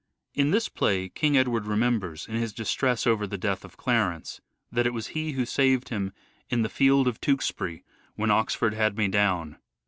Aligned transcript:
In 0.33 0.49
this 0.49 0.67
play 0.67 1.09
King 1.09 1.37
Edward 1.37 1.67
remembers, 1.67 2.27
in 2.27 2.33
his 2.33 2.53
distress 2.53 3.05
over 3.05 3.27
the 3.27 3.37
death 3.37 3.63
of 3.63 3.77
Clarence, 3.77 4.41
that 4.71 4.87
it 4.87 4.95
was 4.95 5.09
he 5.09 5.33
who 5.33 5.45
saved 5.45 5.89
him" 5.89 6.11
in 6.49 6.63
the 6.63 6.69
field 6.69 7.07
of 7.07 7.21
Tewkesbury, 7.21 7.83
when 8.15 8.31
Oxford 8.31 8.73
had 8.73 8.97
me 8.97 9.07
down." 9.09 9.57